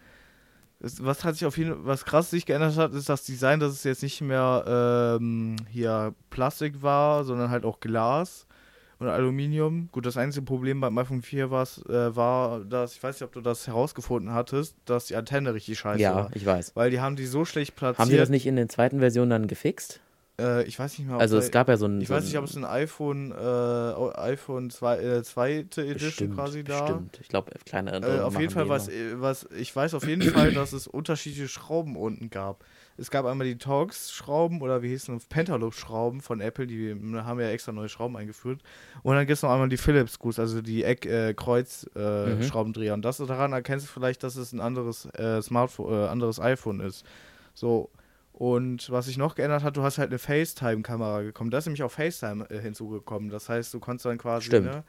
[0.80, 3.84] was hat sich auf jeden was krass sich geändert hat, ist das Design, dass es
[3.84, 8.46] jetzt nicht mehr ähm, hier Plastik war, sondern halt auch Glas
[9.00, 9.90] und Aluminium.
[9.92, 13.34] Gut, das einzige Problem beim iPhone 4 war's, äh, war, dass, ich weiß nicht, ob
[13.34, 16.30] du das herausgefunden hattest, dass die Antenne richtig scheiße Ja, war.
[16.34, 16.76] ich weiß.
[16.76, 18.00] Weil die haben die so schlecht platziert.
[18.00, 20.02] Haben sie das nicht in den zweiten Versionen dann gefixt?
[20.39, 22.02] Äh, ich weiß nicht mehr, ob Also es gab ja so ein.
[22.02, 26.36] Ich so weiß nicht, ob es ein iPhone, äh, iPhone 2, äh, zweite Edition bestimmt,
[26.36, 26.82] quasi da.
[26.82, 27.19] Bestimmt.
[27.21, 30.52] Ich glaube, kleine Äh, auf jeden Fall, was, äh, was ich weiß auf jeden Fall,
[30.54, 32.65] dass es unterschiedliche Schrauben unten gab.
[32.98, 37.50] Es gab einmal die Torx-Schrauben oder wie hießen es, Pentaloop-Schrauben von Apple, die haben ja
[37.50, 38.62] extra neue Schrauben eingeführt.
[39.04, 42.28] Und dann gibt es noch einmal die Philips-Screws, also die Eck-Kreuz-Schraubendreher.
[42.28, 42.43] Äh, Mhm.
[42.43, 42.93] Schraubendreher.
[42.93, 46.80] Und das daran erkennst du vielleicht, dass es ein anderes äh, Smartphone, äh, anderes iPhone
[46.80, 47.06] ist.
[47.54, 47.89] So.
[48.38, 51.52] Und was sich noch geändert hat, du hast halt eine FaceTime-Kamera gekommen.
[51.52, 53.30] Da ist nämlich auch FaceTime äh, hinzugekommen.
[53.30, 54.65] Das heißt, du konntest dann quasi, Stimmt.
[54.67, 54.84] ne?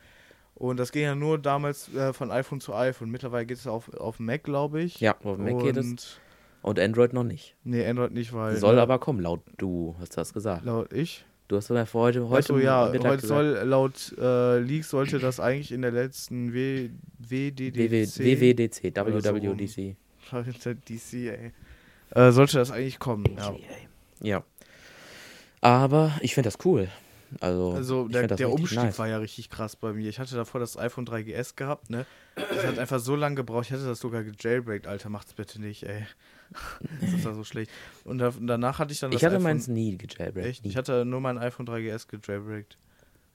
[0.57, 3.09] Und das ging ja nur damals äh, von iPhone zu iPhone.
[3.11, 4.99] Mittlerweile geht es auf, auf Mac, glaube ich.
[5.01, 5.87] Ja, auf Mac geht es.
[5.87, 6.21] Und-
[6.63, 7.55] Und Android noch nicht.
[7.63, 8.57] Nee, Android nicht, weil.
[8.57, 10.65] Soll ne, aber kommen, laut du hast das gesagt.
[10.65, 11.25] Laut ich?
[11.47, 13.29] Du hast doch vor heute, heute Achso, ja, Mittag heute gesagt.
[13.29, 18.19] soll laut äh, Leaks sollte das eigentlich in der letzten w WW, WDDC.
[18.19, 19.37] WWDC, Oder so.
[19.37, 19.95] WWDC.
[20.89, 21.53] DC, ey.
[22.11, 23.55] Äh, sollte das eigentlich kommen, ja.
[24.21, 24.45] Ja.
[25.61, 26.89] Aber ich finde das cool.
[27.41, 28.99] Also, Also der, der Umstieg nice.
[28.99, 30.09] war ja richtig krass bei mir.
[30.09, 32.07] Ich hatte davor das iPhone 3GS gehabt, ne?
[32.37, 33.67] Das hat einfach so lange gebraucht.
[33.67, 35.09] Ich hätte das sogar gejailbreakt, Alter.
[35.09, 36.07] Macht's bitte nicht, ey.
[37.01, 37.71] Das ist ja so schlecht.
[38.05, 40.47] Und da, danach hatte ich dann das Ich hatte iPhone, meins nie gejailbreakt.
[40.47, 40.65] Echt?
[40.65, 40.71] nie.
[40.71, 42.79] Ich hatte nur mein iPhone 3GS gejailbreakt.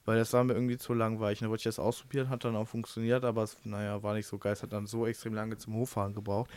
[0.05, 1.39] Weil das war mir irgendwie zu langweilig.
[1.39, 4.37] Da wollte ich das ausprobieren, hat dann auch funktioniert, aber es, naja, war nicht so
[4.37, 4.53] geil.
[4.53, 6.49] Es hat dann so extrem lange zum Hochfahren gebraucht.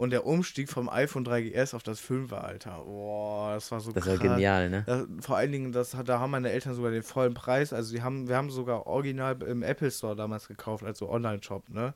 [0.00, 2.82] Und der Umstieg vom iPhone 3GS auf das 5er, Alter.
[2.86, 4.18] Boah, das war so das krass.
[4.18, 4.82] war genial, ne?
[4.86, 7.74] Das, vor allen Dingen, das, da haben meine Eltern sogar den vollen Preis.
[7.74, 11.92] Also die haben, wir haben sogar original im Apple Store damals gekauft, also Online-Shop, ne?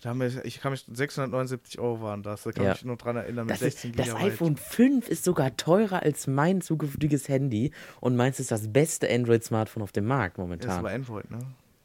[0.00, 2.42] Da haben wir, ich kann mich, 679 Euro waren das.
[2.44, 2.72] Da kann Ja.
[2.72, 4.32] ich mich noch dran erinnern, mit Das, ist, 16 das Gigabyte.
[4.32, 9.82] iPhone 5 ist sogar teurer als mein zukünftiges Handy und meins ist das beste Android-Smartphone
[9.82, 10.70] auf dem Markt ist momentan.
[10.78, 11.38] aber Android, ne?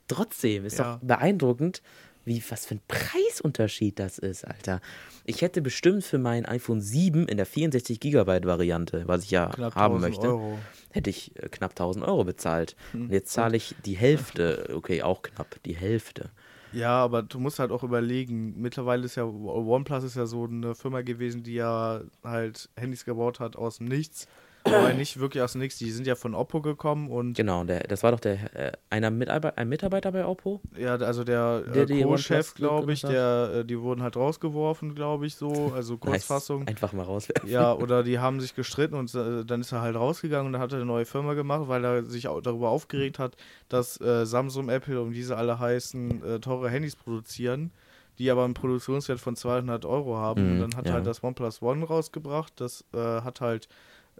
[0.07, 0.93] Trotzdem ist Ja.
[0.95, 1.81] doch beeindruckend,
[2.27, 4.81] wie was für ein Preisunterschied das ist, Alter.
[5.25, 9.47] Ich hätte bestimmt für mein iPhone 7 in der 64 GB Variante, was ich ja
[9.47, 10.59] Knapp haben 1000 möchte, Euro.
[10.91, 12.75] hätte ich äh, knapp 1000 Euro bezahlt.
[12.91, 13.03] Hm.
[13.03, 16.29] Und jetzt zahle ich die Hälfte, okay, auch knapp die Hälfte.
[16.73, 20.75] Ja, aber du musst halt auch überlegen, mittlerweile ist ja OnePlus ist ja so eine
[20.75, 24.27] Firma gewesen, die ja halt Handys gebaut hat aus dem Nichts.
[24.73, 25.77] Aber nicht wirklich aus Nichts.
[25.77, 29.11] Die sind ja von Oppo gekommen und Genau, der, das war doch der äh, einer
[29.11, 30.61] Mitarbeiter, ein Mitarbeiter bei Oppo.
[30.77, 35.25] ja, also der, Der äh, Co-Chef, glaube ich, der, äh, die wurden halt rausgeworfen, glaube
[35.25, 36.59] ich, so, also Kurzfassung.
[36.59, 36.69] Nice.
[36.69, 37.49] Einfach mal rauswerfen.
[37.49, 40.61] Ja, oder die haben sich gestritten und äh, dann ist er halt rausgegangen und dann
[40.61, 43.35] hat er eine neue Firma gemacht, weil er sich auch darüber aufgeregt hat,
[43.69, 47.71] dass äh, Samsung, Apple und wie sie alle heißen, äh, teure Handys produzieren,
[48.17, 50.43] die aber einen Produktionswert von 200 Euro haben.
[50.43, 50.93] Mhm, und dann hat ja.
[50.93, 53.67] halt das OnePlus One rausgebracht, das äh, hat halt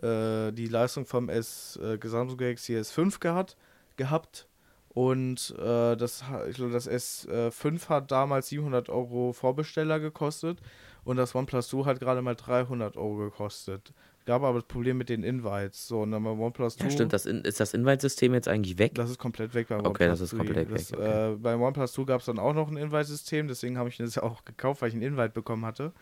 [0.01, 3.57] äh, die Leistung vom S, äh, Samsung Galaxy S5 gehabt,
[3.95, 4.47] gehabt.
[4.89, 10.59] Und äh, das, ich glaube, das S5 hat damals 700 Euro Vorbesteller gekostet
[11.03, 13.93] und das OnePlus 2 hat gerade mal 300 Euro gekostet.
[14.25, 15.87] Gab aber das Problem mit den Invites.
[15.87, 16.83] So, und dann beim OnePlus 2.
[16.83, 18.93] Ja, stimmt, das in, ist das Invite-System jetzt eigentlich weg?
[18.95, 20.73] Das ist komplett weg beim Okay, das OnePlus ist komplett 2.
[20.73, 21.33] Das, weg, okay.
[21.33, 24.15] äh, beim OnePlus 2 gab es dann auch noch ein Invite-System, deswegen habe ich das
[24.15, 25.93] ja auch gekauft, weil ich einen Invite bekommen hatte.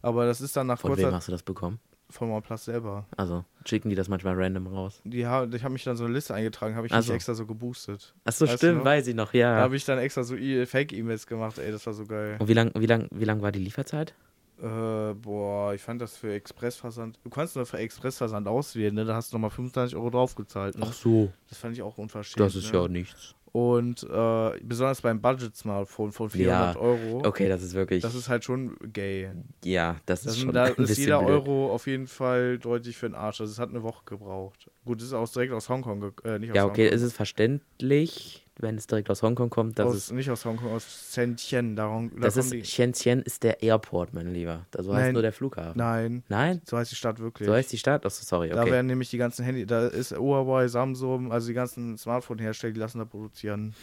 [0.00, 1.78] Aber das ist dann nach Von wem kurzer hast du das bekommen?
[2.14, 3.06] Von OnePlus selber.
[3.16, 5.00] Also, schicken die das manchmal random raus?
[5.04, 7.12] Die, ha- ich habe mich dann so eine Liste eingetragen, habe ich Ach nicht so.
[7.12, 8.14] extra so geboostet.
[8.24, 9.56] Achso, Weißt du stimmt, weiß ich noch, Da ja.
[9.56, 12.36] habe ich dann extra so Fake-E-Mails gemacht, ey, das war so geil.
[12.38, 14.14] Und wie lang, wie lang, wie lang war die Lieferzeit?
[14.62, 17.18] Äh, boah, ich fand das für Expressversand.
[17.24, 19.04] Du kannst nur für Expressversand auswählen, ne?
[19.04, 20.78] Da hast du nochmal 25 Euro draufgezahlt.
[20.78, 20.86] Ne?
[20.92, 21.32] so.
[21.48, 22.38] Das fand ich auch unverschämt.
[22.40, 22.78] Das ist ne?
[22.78, 23.34] ja nichts.
[23.56, 27.22] Und äh, besonders beim Budget-Smartphone von 400 Ja, Euro.
[27.24, 28.02] Okay, das ist wirklich.
[28.02, 29.30] Das ist halt schon gay.
[29.64, 31.30] ja, das ist Das schon sind, da ist jeder blöd.
[31.30, 33.40] Euro auf jeden Fall deutlich für den Arsch.
[33.40, 34.68] Also es hat eine Woche gebraucht.
[34.84, 36.96] Gut, das ist auch direkt aus Hongkong, äh, nicht aus Ja, okay, Hongkong.
[36.96, 40.10] ist es verständlich, wenn es direkt aus Hongkong kommt, dass aus, es.
[40.12, 41.76] nicht aus Hongkong, aus Shenzhen.
[41.76, 44.66] Darum, da Das ist, die, Shenzhen ist der Airport, mein Lieber.
[44.70, 45.12] Das heißt Nein.
[45.12, 45.76] nur der Flughafen.
[45.76, 46.62] Nein, Nein?
[46.64, 47.46] so heißt die Stadt wirklich.
[47.48, 48.06] So heißt die Stadt?
[48.06, 48.70] Achso, sorry, Da okay.
[48.70, 52.98] werden nämlich die ganzen Handy, da ist Huawei, Samsung, also die ganzen Smartphone-Hersteller, die lassen
[52.98, 53.74] da produzieren.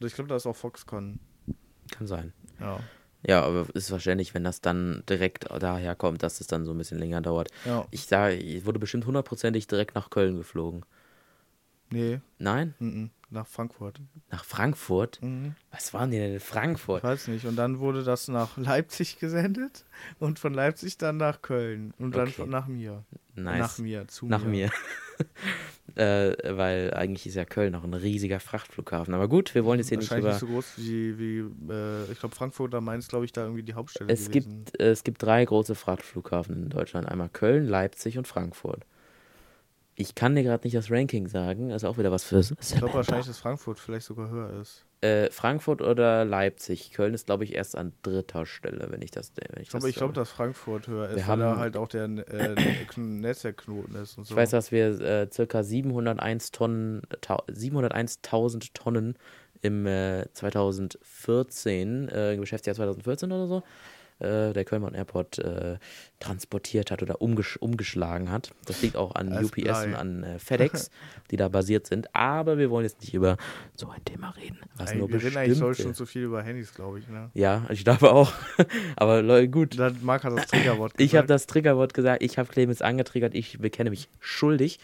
[0.00, 1.20] Und ich glaube, da ist auch Foxconn.
[1.90, 2.32] Kann sein.
[2.60, 2.80] Ja.
[3.26, 6.78] Ja, aber ist wahrscheinlich, wenn das dann direkt daher kommt, dass es dann so ein
[6.78, 7.48] bisschen länger dauert.
[7.64, 7.84] Ja.
[7.90, 10.84] Ich sage, ich wurde bestimmt hundertprozentig direkt nach Köln geflogen.
[11.90, 12.74] Nee, Nein?
[12.78, 13.10] mhm.
[13.30, 14.00] Nach Frankfurt.
[14.30, 15.20] Nach Frankfurt?
[15.22, 15.54] Mhm.
[15.72, 17.02] Was waren die denn in Ich Frankfurt?
[17.02, 17.44] weiß nicht.
[17.44, 19.84] Und dann wurde das nach Leipzig gesendet
[20.18, 22.32] und von Leipzig dann nach Köln und dann Okay.
[22.42, 23.04] von nach mir.
[23.34, 23.58] Nice.
[23.58, 24.70] Nach mir, zu Nach mir.
[25.18, 25.96] mir.
[25.96, 29.12] äh, weil eigentlich ist ja Köln noch ein riesiger Frachtflughafen.
[29.14, 30.54] Aber gut, wir wollen jetzt hier nicht Wahrscheinlich über.
[30.54, 33.62] nicht so groß wie, wie äh, ich glaube, Frankfurt oder Mainz, glaube ich, da irgendwie
[33.62, 34.64] die Hauptstelle Es gewesen.
[34.64, 37.08] gibt, äh, es gibt drei große Frachtflughafen in Deutschland.
[37.08, 38.84] Einmal Köln, Leipzig und Frankfurt.
[39.98, 41.70] Ich kann dir gerade nicht das Ranking sagen.
[41.70, 44.84] Ist auch wieder was fürs Ich glaube wahrscheinlich, dass Frankfurt vielleicht sogar höher ist.
[45.00, 46.92] Äh, Frankfurt oder Leipzig?
[46.92, 49.32] Köln ist, glaube ich, erst an dritter Stelle, wenn ich das.
[49.36, 51.76] Wenn ich glaube, das, ich glaub, äh, dass Frankfurt höher ist, Wir weil da halt
[51.78, 52.54] auch der äh,
[52.94, 54.32] Kn- Netzwerkknoten ist und so.
[54.32, 59.16] Ich weiß, dass wir äh, circa 701 Tonnen, tau 701.000 Tonnen
[59.62, 63.62] im äh, 2014, äh, im Geschäftsjahr 2014 oder so,
[64.18, 65.78] äh, der Köln Airport äh,
[66.20, 68.50] transportiert hat oder umgesch umgeschlagen hat.
[68.64, 70.90] Das liegt auch an UPS und an äh, FedEx,
[71.30, 72.14] die da basiert sind.
[72.14, 73.36] Aber wir wollen jetzt nicht über
[73.74, 74.58] so ein Thema reden.
[74.76, 77.08] Was Ey, nur wir reden eigentlich schon zu viel über Handys, glaube ich.
[77.08, 77.30] Ne?
[77.34, 78.32] Ja, ich glaube auch.
[78.96, 79.78] Aber Leute, gut.
[79.78, 81.00] Dann Marc hat das Triggerwort gesagt.
[81.00, 84.78] Ich habe das Triggerwort gesagt, ich habe Clemens angetriggert, ich bekenne mich schuldig.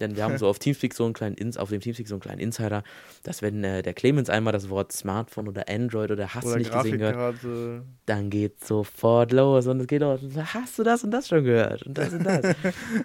[0.00, 2.20] Denn wir haben so auf Teamspeak so einen kleinen Ins auf dem Teamspeak so einen
[2.20, 2.82] kleinen Insider,
[3.22, 6.72] dass wenn äh, der Clemens einmal das Wort Smartphone oder Android oder hast du nicht
[6.72, 7.82] gesehen gehört, Grafikkarte.
[8.06, 10.18] dann geht sofort los und es geht auch,
[10.54, 12.56] hast du das und das schon gehört und das und das.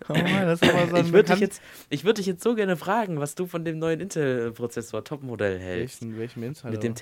[0.09, 2.55] Oh Mann, das ist aber so ich würde dich, jetzt, ich würd dich jetzt so
[2.55, 6.01] gerne fragen, was du von dem neuen Intel-Prozessor Topmodell hältst.
[6.01, 6.71] Welchen, welchem Insider?
[6.71, 6.95] Mit dem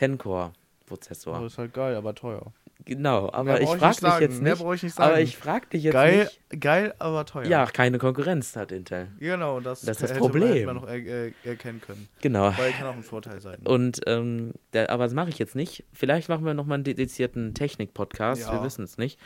[0.86, 1.42] 10-Core-Prozessor.
[1.42, 2.54] Oh, ist halt geil, aber teuer.
[2.84, 4.62] Genau, aber Mehr ich frage dich sagen, jetzt Mehr nicht.
[4.62, 5.12] brauche ich nicht sagen.
[5.12, 6.62] Aber ich frage dich jetzt geil, nicht.
[6.62, 7.46] geil, aber teuer.
[7.46, 9.08] Ja, keine Konkurrenz hat Intel.
[9.18, 10.54] Genau, das, Das ist das Problem.
[10.54, 12.08] hätte man noch er, er, erkennen können.
[12.22, 12.54] Genau.
[12.58, 13.60] Weil kann auch ein Vorteil sein.
[13.64, 15.86] Und ähm, der, aber das mache ich jetzt nicht.
[15.94, 18.42] Vielleicht machen wir nochmal einen dedizierten Technik-Podcast.
[18.42, 18.54] Ja.
[18.54, 19.20] Wir wissen es nicht.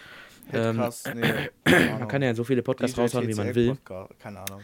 [0.54, 3.78] Ähm, Headcast, nee, keine Man kann ja so viele Podcasts raushauen, wie man will.
[4.20, 4.62] Keine Ahnung.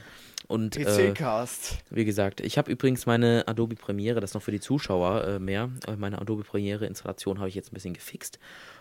[0.48, 1.78] Und äh, PC-Cast.
[1.90, 5.70] wie gesagt, ich habe übrigens meine Adobe Premiere, das noch für die Zuschauer äh, mehr.
[5.88, 8.38] äh, Meine Adobe Premiere Installation habe ich jetzt ein bisschen gefixt.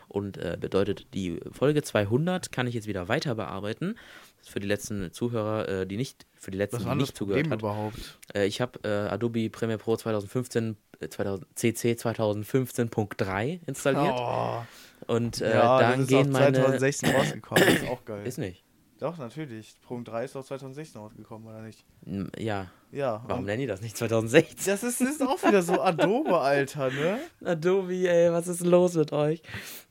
[0.09, 3.97] Und äh, bedeutet, die Folge 200 kann ich jetzt wieder weiter bearbeiten.
[4.43, 7.61] Für die letzten Zuhörer, äh, die nicht, für die letzten, die nicht zugehört hat.
[7.61, 8.19] überhaupt?
[8.35, 14.15] Äh, ich habe äh, Adobe Premiere Pro 2015, äh, 2000, CC 2015.3 installiert.
[14.17, 14.63] Oh,
[15.07, 16.57] Und äh, ja, dann gehen meine.
[16.59, 17.65] 2016 rausgekommen.
[17.69, 18.27] Ist auch geil.
[18.27, 18.63] Ist nicht.
[19.01, 19.75] Doch, natürlich.
[19.87, 21.85] Punkt 3 ist auch 2016 rausgekommen, oder nicht?
[22.07, 22.71] N- Ja.
[22.93, 23.25] Ja.
[23.27, 24.57] Warum nennen die das nicht 2016?
[24.73, 27.19] Das ist, ist auch wieder so Adobe, Alter, ne?
[27.45, 29.43] Adobe, ey, was ist los mit euch?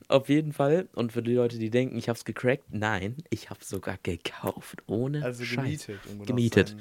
[0.08, 0.88] Auf jeden Fall.
[0.94, 4.82] Und für die Leute, die denken, ich hab's gecrackt, nein, ich hab's sogar gekauft.
[4.86, 5.56] Ohne Also Scheiß.
[5.64, 6.00] gemietet.
[6.06, 6.76] um genau Gemietet.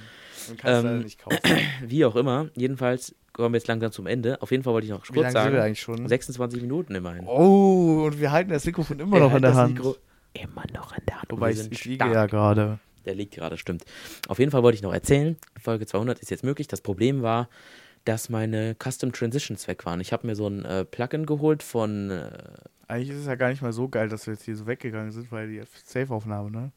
[0.48, 1.40] Man kann es Ähm, leider nicht kaufen.
[1.86, 2.50] Wie auch immer.
[2.56, 4.42] Jedenfalls kommen wir jetzt langsam zum Ende.
[4.42, 5.66] Auf jeden Fall wollte ich noch Wie kurz lange sind wir sagen.
[5.66, 6.08] eigentlich schon?
[6.08, 7.26] 26 Minuten immerhin.
[7.28, 9.74] Oh, und wir halten das Mikrofon immer Er noch in der Hand.
[9.76, 9.96] Mikro
[10.34, 11.32] Immer noch in der Hand.
[11.32, 12.14] Wobei ich, ich liege stark.
[12.14, 12.80] ja gerade.
[13.06, 13.84] Der liegt gerade, stimmt.
[14.28, 16.68] Auf jeden Fall wollte ich noch erzählen, Folge 200 ist jetzt möglich.
[16.68, 17.50] Das Problem war,
[18.06, 20.00] dass meine Custom Transitions weg waren.
[20.00, 22.30] Ich habe mir so ein äh, Plugin geholt von, äh,
[22.88, 25.12] Eigentlich ist es ja gar nicht mal so geil, dass wir jetzt hier so weggegangen
[25.12, 26.72] sind, weil die Safe-Aufnahme, ne?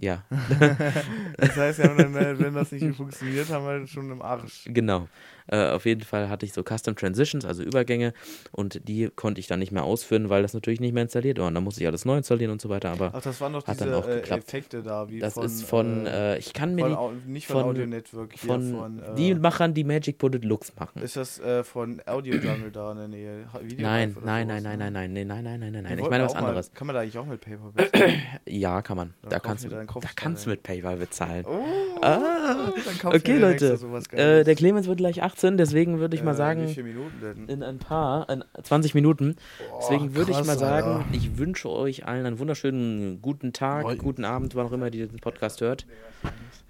[0.00, 0.24] Ja,
[1.36, 4.64] Das heißt ja, wenn, wenn das nicht funktioniert, haben wir schon im Arsch.
[4.66, 5.08] genau.
[5.50, 8.12] Äh, auf jeden Fall hatte ich so Custom Transitions, also Übergänge,
[8.52, 11.46] und die konnte ich dann nicht mehr ausführen, weil das natürlich nicht mehr installiert war.
[11.46, 12.90] Und dann musste ich alles neu installieren und so weiter.
[12.90, 14.42] Aber Ach, das waren doch diese dann auch äh, geklappt.
[14.46, 15.46] Effekte da, wie das von...
[15.46, 18.32] ist von, äh, äh, ich kann mir von nicht, Au- nicht von, von- Audio Network
[18.34, 18.98] hier, von, von...
[19.02, 21.00] äh, die Machern, die Magic Bullet Lux machen.
[21.00, 23.46] ist das äh, von Audio Jungle da in der Nähe?
[23.62, 24.76] Video Nein, nein, nein, ne?
[24.90, 25.98] nein, nein, nein, nein, nein, nein, nein, Die nein.
[25.98, 26.74] Ich meine was auch mal- anderes.
[26.74, 28.22] Kann man da eigentlich auch mit bezahlen?
[28.46, 29.14] Ja, kann man.
[29.26, 31.44] Da kannst, du, kauf da ich kannst du mit PayPal bezahlen.
[31.48, 31.64] Oh,
[32.00, 32.72] Ah,
[33.04, 33.76] Okay, Leute.
[34.12, 37.20] Äh, der Clemens wird gleich 18, deswegen würde ich mal Äh, sagen, Wie viele Minuten
[37.20, 37.48] denn?
[37.48, 39.34] in ein paar, in 20 Minuten.
[39.80, 41.04] Deswegen würde ich mal sagen, Alter.
[41.12, 43.98] ich wünsche euch allen einen wunderschönen guten Tag, Moin.
[43.98, 45.86] guten Abend, wann auch immer ihr diesen Podcast hört.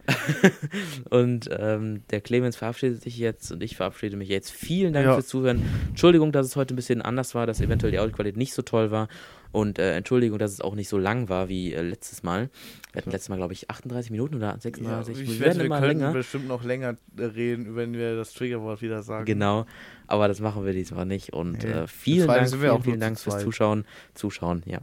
[1.11, 4.51] und ähm, der Clemens verabschiedet sich jetzt und ich verabschiede mich jetzt.
[4.51, 5.15] Vielen Dank Ja.
[5.15, 5.63] fürs Zuhören.
[5.89, 8.91] Entschuldigung, dass es heute ein bisschen anders war, dass eventuell die Audioqualität nicht so toll
[8.91, 9.09] war.
[9.51, 12.51] Und äh, Entschuldigung, dass es auch nicht so lang war wie äh, letztes Mal.
[12.93, 15.21] Wir hatten letztes Mal, glaube ich, 38 Minuten oder Ja, 36.
[15.21, 16.13] ich wir wette, werden wir länger.
[16.13, 19.25] bestimmt noch länger äh, reden, wenn wir das Triggerwort wieder sagen.
[19.25, 19.65] Genau,
[20.09, 21.33] aber das machen wir diesmal nicht.
[21.33, 21.71] Und Nee.
[21.71, 23.41] äh, vielen Dank, vielen, auch vielen Dank fürs.
[23.43, 23.85] Zuschauen.
[24.15, 24.79] Zuschauen, ja.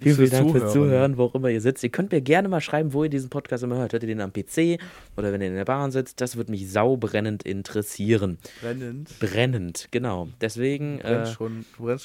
[0.00, 0.90] Vielen, vielen Dank fürs Zuhören.
[0.90, 1.82] Zuhören, wo auch immer ihr sitzt.
[1.82, 3.92] Ihr könnt mir gerne mal schreiben, wo ihr diesen Podcast immer hört.
[3.92, 4.78] Hört ihr den am PC
[5.16, 6.20] oder wenn ihr in der Bahn sitzt?
[6.20, 8.38] Das würde mich saubrennend interessieren.
[8.60, 9.18] Brennend.
[9.18, 10.28] Brennend, genau.
[10.40, 11.26] Deswegen äh,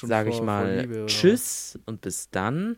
[0.02, 2.76] sage ich mal Liebe, Tschüss und bis dann.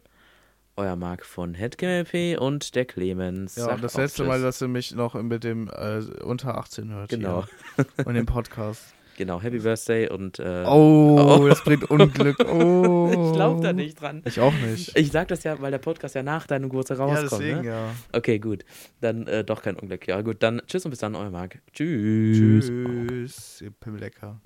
[0.76, 3.54] Euer Marc von HeadGMLP und der Clemens.
[3.54, 4.24] Ja, und das letzte.
[4.24, 7.11] Mal, dass ihr mich noch mit dem äh, unter 18 hört.
[7.11, 7.44] Genau,
[7.76, 7.87] Hier.
[8.04, 8.92] Und dem Podcast.
[9.16, 9.40] Genau.
[9.42, 11.48] Happy Birthday und äh, Oh, Oh.
[11.48, 12.37] das bringt Unglück.
[12.48, 13.09] Oh.
[13.11, 14.22] ich glaube da nicht dran.
[14.24, 14.96] Ich auch nicht.
[14.96, 17.42] Ich sag das ja, weil der Podcast ja nach deinem Geburtstag Ja, rauskommt.
[17.42, 17.66] deswegen, ne?
[17.66, 17.94] ja.
[18.12, 18.64] Okay, gut.
[19.00, 20.07] Dann äh, doch kein Unglück.
[20.07, 21.59] Ja, gut, dann tschüss und bis dann, euer Marc.
[21.72, 22.66] Tschüss.
[22.68, 24.40] Tschüss, ihr Pimmellecker.